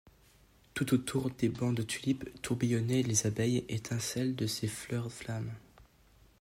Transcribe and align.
Tout 0.73 0.95
autour 0.95 1.29
des 1.29 1.47
bancs 1.49 1.75
de 1.77 1.83
tulipes 1.83 2.27
tourbillonnaient 2.41 3.03
les 3.03 3.27
abeilles, 3.27 3.65
étincelles 3.69 4.35
de 4.35 4.47
ces 4.47 4.67
fleurs 4.67 5.11
flammes. 5.11 5.53